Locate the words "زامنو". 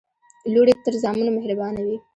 1.03-1.31